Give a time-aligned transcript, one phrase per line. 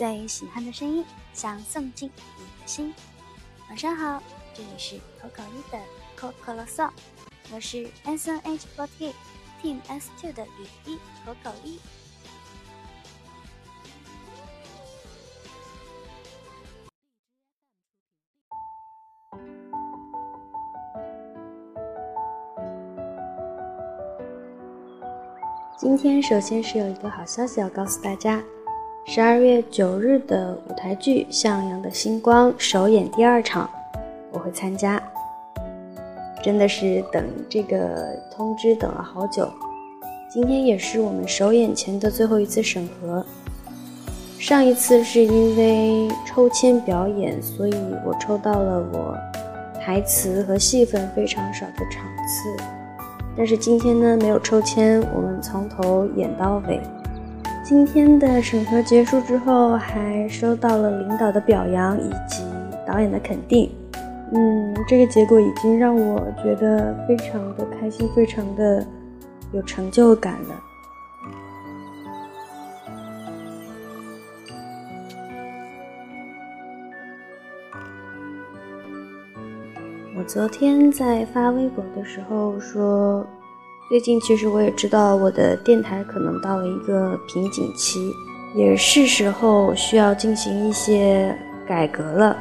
[0.00, 2.94] 最喜欢的声音，想送进你的心。
[3.68, 4.22] 晚上好，
[4.54, 5.78] 这里是口口一的
[6.16, 6.88] 口口啰嗦，
[7.52, 9.12] 我是 S N H forty
[9.62, 11.78] Team S two 的雨一口口一。
[25.76, 28.42] 今天首先是有一个好消息要告诉大家，
[29.12, 33.68] 十二月九日的舞台剧《向阳的星光》首演第二场，
[34.30, 35.02] 我会参加。
[36.44, 39.52] 真的是等这个通知等了好久，
[40.32, 43.26] 今天也是我们首演前的最后一次审核。
[44.38, 47.74] 上一次是因为抽签表演，所以
[48.06, 49.16] 我抽到了我
[49.80, 52.64] 台词和戏份非常少的场次。
[53.36, 56.80] 但是今天呢，没有抽签，我们从头演到尾。
[57.70, 62.42] 今天的审核结束之后，还收到了领导的表扬以及
[62.84, 63.70] 导演的肯定。
[64.32, 68.84] 嗯，这个结果已经让我觉得非常的开心，非常的
[69.52, 70.60] 有成就感了。
[80.18, 83.24] 我昨天在发微博的时候说，
[83.90, 88.14] 最近其实我也知道我的电台可能到了一个瓶颈期，
[88.54, 92.36] 也是时候需要进行一些改革了。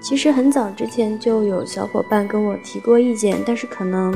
[0.00, 4.12] 其实很早之前就有小伙伴跟我提过意见，但是可能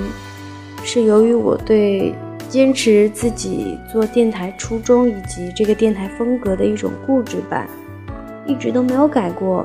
[0.83, 2.13] 是由于我对
[2.49, 7.65] 坚持自己做电台初衷以及这个电台风格的一种固执吧，
[8.45, 9.65] 一直都没有改过。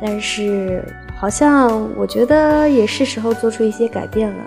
[0.00, 0.84] 但是。
[1.14, 4.44] 好像我觉得也是时候做出一些改变了，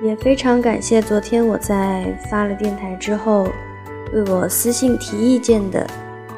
[0.00, 3.48] 也非常感谢昨天我在发了电台之后
[4.12, 5.86] 为我私信提意见的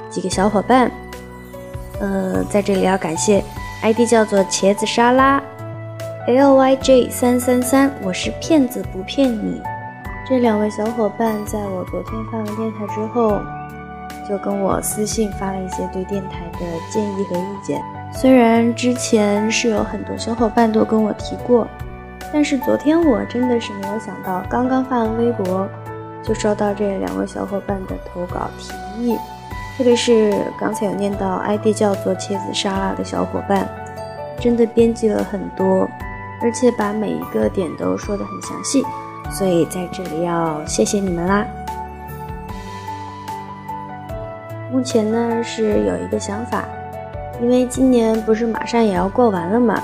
[0.08, 0.90] 几个小伙伴。
[2.00, 3.44] 呃，在这里要感谢
[3.82, 5.42] ID 叫做茄子沙拉
[6.26, 9.60] LYJ 三三三，我是骗子不骗你。
[10.26, 13.38] 这两位小伙伴在我昨天发完电台之后，
[14.28, 17.82] 就跟我私信发了一些对电台的建议和意见。
[18.12, 21.66] 虽然之前是有很多小伙伴都跟我提过，
[22.32, 25.68] 但是昨天我真的是没有想到，刚刚发完微博
[26.22, 29.16] 就收到这两位小伙伴的投稿提议，
[29.76, 33.68] 特别是刚才有念到 ID 叫做茄子沙拉的小伙伴，
[34.38, 35.88] 真的编辑了很多，
[36.42, 38.84] 而且把每一个点都说得很详细，
[39.30, 41.46] 所以在这里要谢谢你们啦。
[44.70, 46.64] 目前呢是有一个想法。
[47.42, 49.82] 因为今年不是马上也要过完了嘛，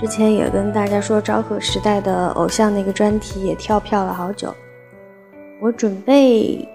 [0.00, 4.54] 之前也跟大家说昭和时代的偶像那个专题也跳票了好久。
[5.60, 6.66] 我准备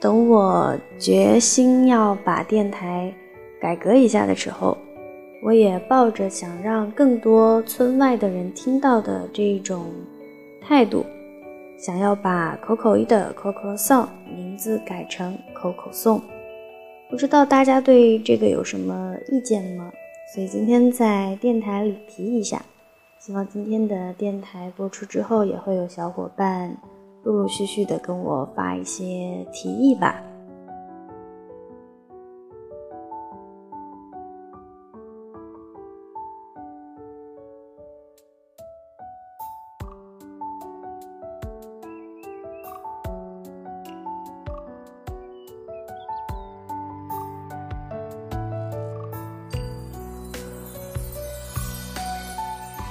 [0.00, 3.12] 等我决心要把电台
[3.60, 4.76] 改革一下的时候，
[5.42, 9.84] 我也抱着想让更多村外的人听到的这一种
[10.62, 11.04] 态度，
[11.76, 16.22] 想要把口口一的口口颂名字改成口口颂。
[17.10, 19.92] 不知道大家对这个有什么意见吗？
[20.32, 22.64] 所以今天在电台里提一下，
[23.18, 26.74] 希望今天的电台播出之后，也会有小伙伴
[27.22, 30.22] 陆陆续续的跟我发一些提议吧。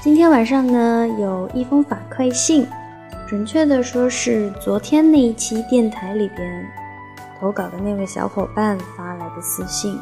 [0.03, 2.65] 今天晚上呢，有一封反馈信，
[3.27, 6.65] 准确的说是昨天那一期电台里边
[7.39, 9.95] 投稿的那位小伙伴发来的私信。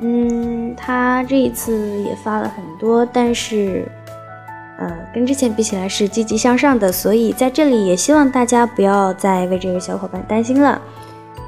[0.00, 3.86] 嗯，他这一次也发了很多，但是，
[4.78, 10.80] 呃，跟之前比起来是积极向上的，所以在这里也希望大家不要再为这位小伙伴担心了。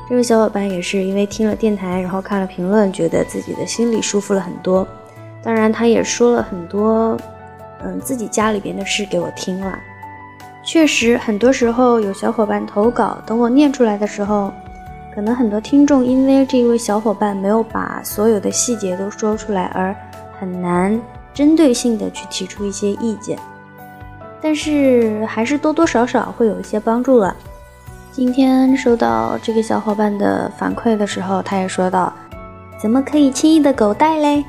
[0.06, 4.86] 这位小伙伴也是因为听了电台，然后看了评论，觉得自己的心里舒服了很多。
[5.42, 7.16] 当然，他也说了很多，
[7.82, 9.76] 嗯，自己家里边的事给我听了。
[10.64, 14.52] 确实，很多时候有小伙伴投稿，等我念出来的时候，
[15.12, 19.92] 可能很多听众因为这一位小伙伴没有把所有的细节都说出来，而
[20.38, 21.00] 很难
[21.34, 23.36] 针对性的去提出一些意见。
[24.40, 27.34] 但是，还是多多少少会有一些帮助了。
[28.12, 32.12] 今天收到这个小伙伴的反馈的时候，他也说到
[32.80, 34.44] ：“怎么可以轻易的狗带嘞？”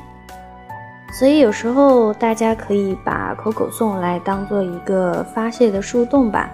[1.12, 6.50] 所以有时候大家可以把口口颂来当做一个发泄的树洞吧。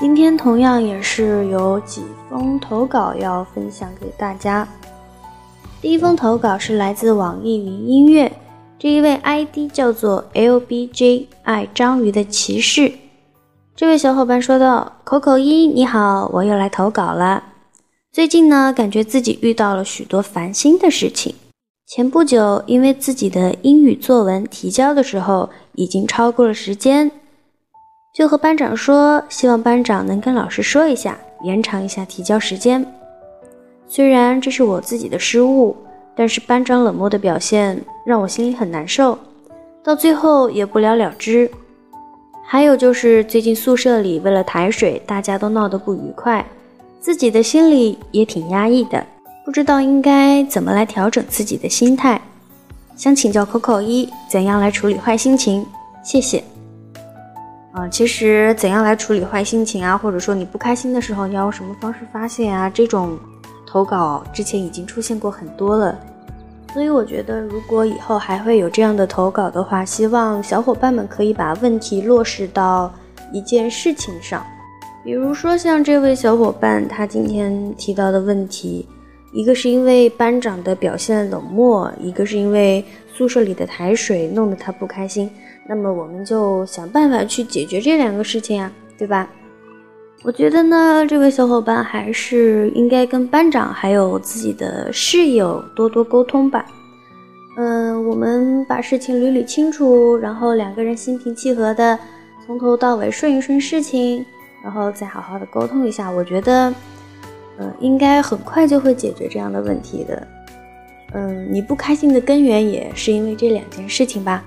[0.00, 4.66] 今天同样也是有几封投稿要分享给大家。
[5.80, 8.32] 第一封投稿是来自网易云音乐，
[8.78, 13.03] 这一位 ID 叫做 LBJ 爱章鱼的骑士。
[13.76, 17.42] 这位小伙伴说道：“口口一，你好，我又来投稿了。
[18.12, 21.34] 最近呢，感觉自己遇到了许多烦心的事情。
[21.84, 27.10] 前不久，因为自己的英语作文提交的时候已经超过了时间。”
[28.14, 32.86] 就和班长说，希望班长能跟老师说一下，延长一下提交时间。
[33.88, 35.76] 虽然这是我自己的失误，
[36.14, 39.18] 但是班长冷漠的表现让我心里很难受，
[39.82, 41.50] 到最后也不了了之。
[42.46, 46.44] 还有就是最近宿舍里为了抬水，大家都闹得不愉快，
[47.00, 49.04] 自己的心里也挺压抑的，
[49.44, 52.20] 不知道应该怎么来调整自己的心态。
[52.94, 55.66] 想请教口口一，怎样来处理坏心情？
[56.04, 56.44] 谢谢。
[57.72, 62.70] 啊，其实怎样来处理坏心情啊，或者说你不开心的时候，你要用什么方式发泄啊？
[62.70, 63.18] 这种
[63.66, 65.98] 投稿之前已经出现过很多了，
[66.74, 72.92] 所以我觉得如果以后还会有这样的投稿的话，希望小伙伴们可以把问题落实到
[73.32, 74.44] 一件事情上，
[75.04, 78.88] 比如说像这位小伙伴他今天提到的问题，
[79.32, 82.84] 一个是因为班长的表现冷漠，一个是因为
[83.14, 85.30] 宿舍里的抬水弄得他不开心。
[85.68, 89.30] 那么我们就想办法去解决这两个事情啊，对吧？
[90.24, 96.64] 我觉得呢，这位小伙伴还是应该跟班长还有自己的室友多多沟通吧。
[97.58, 101.98] 嗯，我们把事情捋捋清楚，然后两个人心平气和的
[102.46, 104.24] 从头到尾顺一顺事情，
[104.62, 106.10] 然后再好好的沟通一下。
[106.10, 106.72] 我觉得，
[107.58, 110.26] 嗯，应该很快就会解决这样的问题的。
[111.12, 114.42] 嗯，你不开心的根源也是因为这两件事情吧？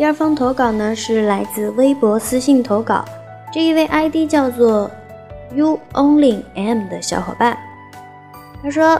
[0.00, 3.04] 第二封投稿呢，是来自微博私信投稿，
[3.52, 4.90] 这一位 ID 叫做
[5.54, 7.58] You Only M 的小伙伴，
[8.62, 8.98] 他说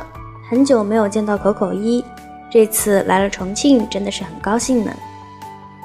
[0.51, 2.05] 很久没有见到口口一，
[2.51, 4.93] 这次来了重庆，真的是很高兴呢。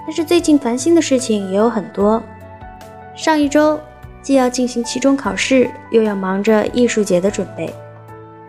[0.05, 2.21] 但是最近烦心的事情也有很多，
[3.15, 3.79] 上一周
[4.21, 7.73] 既要进行期中考试，又要忙着艺术节的准备，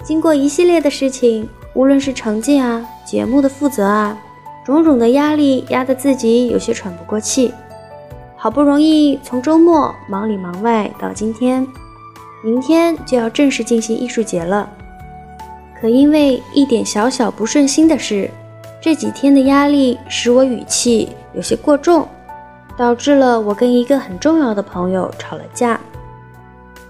[0.02, 4.18] 经过一系列的事情，无论是成绩啊、节目的负责啊。
[4.66, 7.54] 种种的压力压得自己有些喘不过气，
[8.36, 11.64] 好不容易从周末忙里忙外到今天，
[12.42, 14.68] 明天就要正式进行艺术节了。
[15.80, 18.28] 可因为一点小小不顺心的事，
[18.82, 22.04] 这几天的压力使我语气有些过重，
[22.76, 25.80] 导致了我跟一个很重要的朋友吵了架。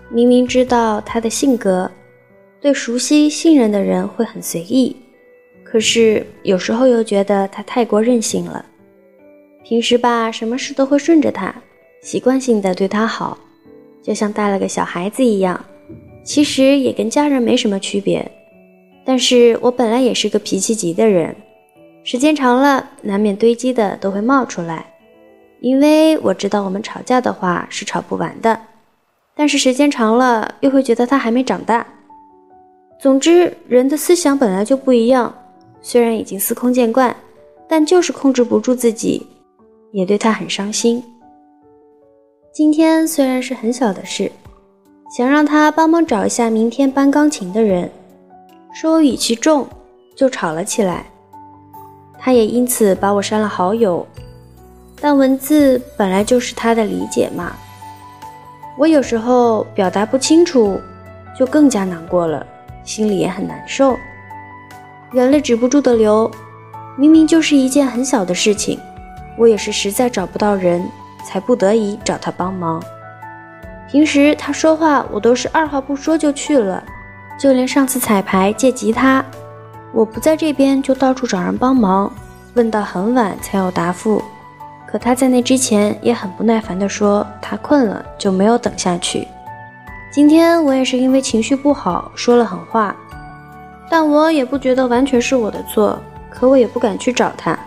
[0.09, 1.91] 明明知道他的性格，
[2.59, 4.97] 对熟悉信任的人会很随意。
[5.77, 8.65] 可是有时候又觉得他太过任性了，
[9.63, 11.55] 平时吧，什么事都会顺着他，
[12.01, 13.37] 习惯性的对他好，
[14.03, 15.63] 就像带了个小孩子一样。
[16.25, 18.27] 其实也跟家人没什么区别。
[19.05, 21.37] 但是我本来也是个脾气急的人，
[22.03, 24.87] 时间长了，难免堆积的都会冒出来。
[25.61, 28.59] 因为我知道我们吵架的话是吵不完的，
[29.35, 31.87] 但是时间长了又会觉得他还没长大。
[32.99, 35.35] 总之，人的思想本来就不一样。
[35.89, 37.15] 虽然已经司空见惯，
[37.69, 39.25] 但就是控制不住自己，
[39.93, 41.01] 也对他很伤心。
[42.53, 44.33] 今天虽然是很小的事，
[45.17, 47.89] 想让他帮忙找一下明天搬钢琴的人，
[48.75, 49.65] 说我语气重，
[50.17, 51.07] 就吵了起来。
[52.19, 54.05] 他也因此把我删了好友，
[55.01, 57.55] 但文字本来就是他的理解嘛。
[58.77, 60.81] 我有时候表达不清楚，
[61.39, 62.45] 就更加难过了，
[62.83, 63.97] 心里也很难受。
[65.13, 66.31] 眼泪止不住的流，
[66.97, 68.79] 明明就是一件很小的事情，
[69.39, 70.85] 我也是实在找不到人，
[71.25, 72.83] 才不得已找他帮忙。
[73.89, 76.83] 平时他说话，我都是二话不说就去了，
[77.39, 79.25] 就连上次彩排借吉他，
[79.93, 82.13] 我不在这边就到处找人帮忙，
[82.55, 84.21] 问到很晚才有答复。
[84.89, 89.27] 可他在那之前也很不耐烦地说他困了，就没有等下去。
[90.13, 92.95] 今天我也是因为情绪不好说了狠话。
[93.91, 95.99] 但我也不觉得完全是我的错，
[96.31, 97.59] 可我也不敢去找他。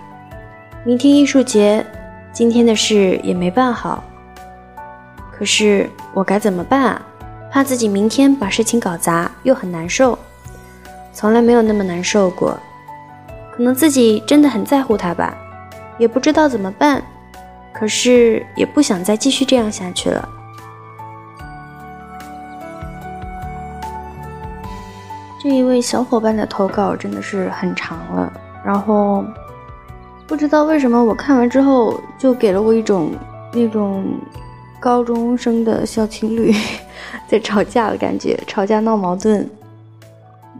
[0.84, 1.86] 明天艺术节，
[2.32, 4.04] 今天的事也没办好。
[5.32, 7.02] 可是我该怎么办啊？
[7.52, 10.18] 怕自己明天把事情搞砸，又很难受。
[11.12, 12.58] 从来没有那么难受过，
[13.52, 15.36] 可能自己真的很在乎他吧，
[15.98, 17.02] 也不知道怎么办。
[17.74, 20.28] 可是也不想再继续这样下去了。
[25.50, 28.32] 这一位小伙伴的投稿真的是很长了，
[28.64, 29.26] 然后
[30.28, 33.10] 不知道为什么我看完之后就给了我一种
[33.52, 34.06] 那种
[34.80, 36.54] 高中生的小情侣
[37.28, 39.50] 在吵架的感觉，吵架闹矛盾。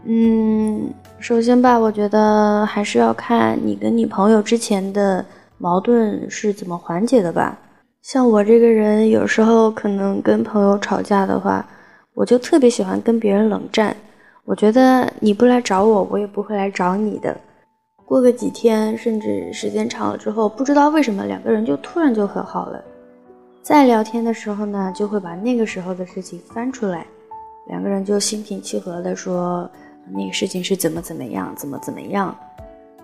[0.06, 5.24] 嗯，首先吧，我觉得还是要看你跟你朋友之前的
[5.56, 7.56] 矛盾是怎么缓解的吧。
[8.02, 11.64] 像我这个人，有时候可能跟朋友吵架的话，
[12.12, 13.94] 我就特别喜欢跟别人冷战。
[14.50, 17.36] 我觉得你不来找我，我也不会来找你的。
[18.04, 22.82] 过个几天，甚至时间长了之后，不知道为什么两个人就突然就和好了。
[23.62, 27.06] 再聊天的时候呢，就会把那个时候的事情翻出来，
[27.68, 29.70] 两个人就心平气和的说
[30.12, 32.36] 那个事情是怎么怎么样，怎么怎么样。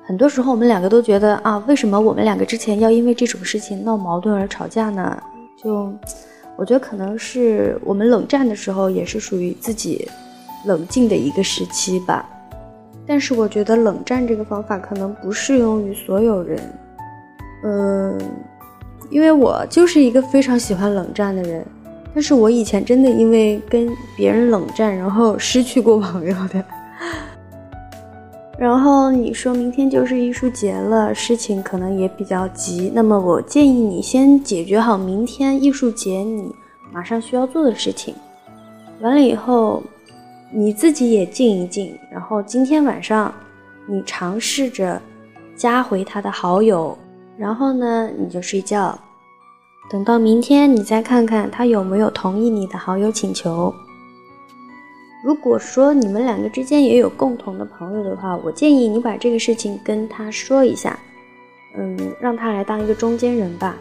[0.05, 5.23] 很多时候我们两个都觉得啊，为什么我们两个之前要因为这种事情闹矛盾而吵架呢？
[5.57, 5.93] 就
[6.57, 10.09] 我觉得可能是我们冷战的时候也是属于自己。
[10.67, 12.29] 冷静的一个时期吧，
[13.07, 16.61] 但是我觉得冷战这个方法可能不适用于所有人，
[17.63, 18.19] 嗯，
[19.09, 21.65] 因为我就是一个非常喜欢冷战的人，
[22.13, 26.65] 但是我以前真的因为跟别人冷战，然后失去过朋友的。
[28.59, 36.53] 然后你说明天就是艺术节了，事情可能也比较急，那么我建议你先解决好明天艺术节你
[36.93, 38.15] 马上需要做的事情，
[39.01, 39.81] 完了以后。
[40.53, 43.35] 你自己也静一静，然后今天晚上，
[43.87, 45.01] 你尝试着
[45.57, 46.97] 加回他的好友，
[47.37, 48.97] 然后呢，你就睡觉。
[49.91, 53.73] 等到明天，你再看看他有没有同意你的好友请求。
[55.25, 60.97] 如果说你们两个之间也有共同的朋友的话，我建议你把这个事情跟他说一下，
[61.77, 63.77] 嗯，让他来当一个中间人吧。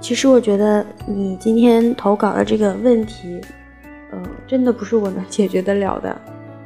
[0.00, 3.40] 其实我觉得你今天投稿的这个问题。
[4.12, 6.20] 嗯，真的不是我能解决得了的。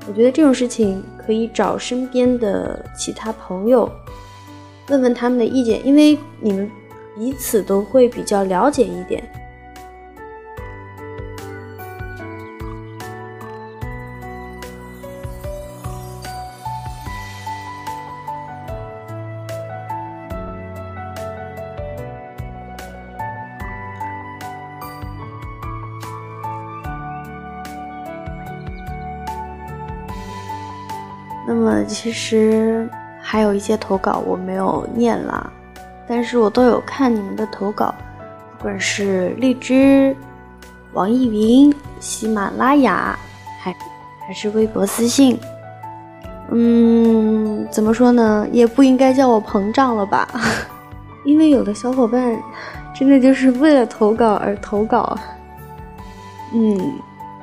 [0.08, 3.90] 我觉得这种事情可以找身边的其他朋友，
[4.88, 6.70] 问问他们的意见，因为你们
[7.16, 9.22] 彼此都会比较了解一点。
[31.86, 32.88] 其实
[33.22, 35.52] 还有一些投稿我没有念了，
[36.06, 37.94] 但是我都有看你们的投稿，
[38.58, 40.14] 不管是荔枝、
[40.92, 43.18] 网易云、喜马拉雅，
[43.60, 43.74] 还
[44.26, 45.38] 还是微博私信，
[46.50, 48.46] 嗯，怎么说呢？
[48.52, 50.28] 也不应该叫我膨胀了吧？
[51.24, 52.36] 因为有的小伙伴
[52.94, 55.18] 真的就是为了投稿而投稿，
[56.54, 56.94] 嗯，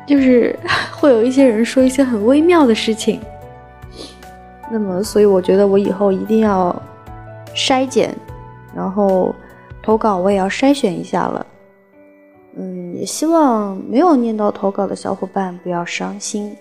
[0.07, 0.57] 就是
[0.95, 3.19] 会有一些人说一些很微妙的事情。
[4.71, 6.75] 那么，所以我觉得我以后一定要
[7.55, 8.15] 筛减，
[8.75, 9.33] 然后
[9.81, 11.45] 投稿我也要筛选一下了。
[12.55, 16.55] 嗯，也希望没有念到投稿的小伙伴不要伤心，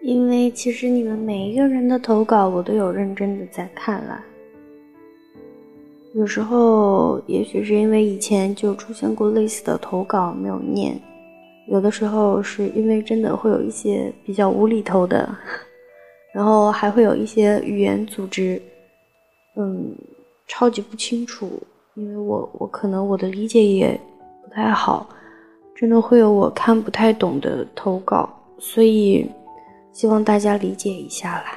[0.00, 4.20] 因为其实你们每一个人的投稿我都有认真的在看了。
[6.14, 10.96] 有时候也许是因为以前就出现过类似的投稿没有念，
[11.68, 15.28] 有的时候是因为真的会有一些比较无厘头的。
[16.34, 18.60] 然后还会有一些语言组织，
[19.54, 19.94] 嗯，
[20.48, 21.62] 超级不清楚，
[21.94, 23.98] 因为我我可能我的理解也
[24.42, 25.08] 不太好，
[25.76, 29.30] 真的会有我看不太懂的投稿，所以
[29.92, 31.56] 希望大家理解一下啦。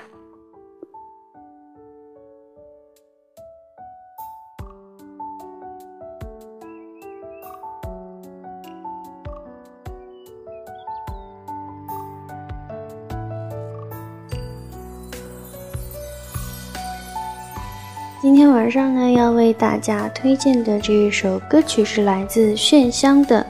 [18.28, 23.40] 今天晚上呢，要为大家推荐的这一首歌曲是来自炫香的《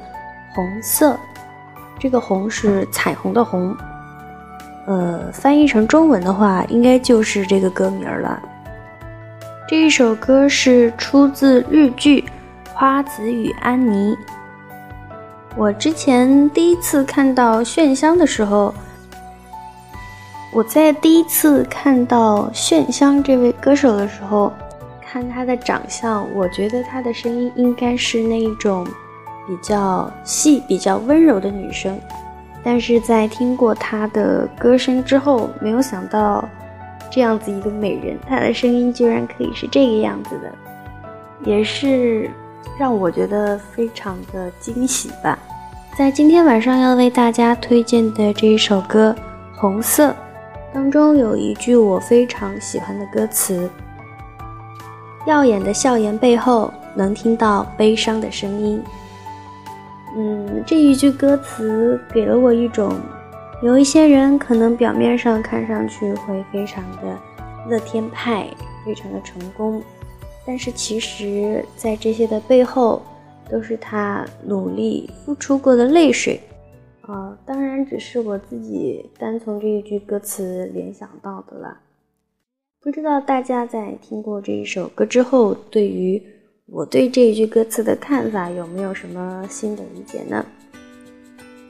[0.54, 1.14] 红色》，
[1.98, 3.76] 这个“红”是彩虹的“红”，
[4.86, 8.40] 呃，翻译成中文的话，应该就是这个歌名了。
[9.68, 12.22] 这一首歌是出自日剧
[12.72, 14.16] 《花子与安妮》。
[15.56, 18.72] 我之前第一次看到炫香的时候，
[20.54, 24.54] 我在第一次看到炫香这位歌手的时候。
[25.10, 28.86] 看她的长相，我觉得她的声音应该是那一种
[29.48, 31.98] 比较细、比较温柔的女生。
[32.64, 36.48] 但是在听过她的歌声之后，没有想到
[37.10, 40.54] 这样子一个美人，她的声音居然可以是这个样子的。
[41.46, 42.30] 也是
[42.78, 45.38] 让我觉得非常的惊喜吧。
[45.98, 49.16] 在今天晚上要为大家推荐的这一首歌
[49.60, 50.10] 《红色》
[50.74, 53.70] 当中，有一句我非常喜欢的歌词
[55.28, 58.82] ：“耀眼的笑颜背后，能听到悲伤的声音。”
[60.16, 62.96] 嗯，这一句歌词给了我一种，
[63.62, 67.20] 有一些人可能表面上看上去会非常的
[67.68, 68.48] 乐天派，
[68.86, 69.84] 非常的成功。
[70.46, 73.02] 但是其实，在这些的背后，
[73.52, 76.40] 都是他努力付出过的泪水，
[77.02, 81.78] 啊，当然只是我自己单从这一句歌词联想到的了。
[82.88, 86.24] 不知道大家在听过这一首歌之后，对于
[86.68, 90.46] 我对这一句歌词的看法有没有什么新的理解呢？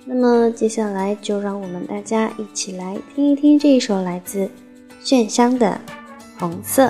[0.06, 4.48] 那么接下来就让我们大家一起来听一听这一首来自
[5.00, 5.82] 炫香的
[6.40, 6.90] 《红色》。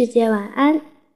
[0.00, 0.89] 世界晚安。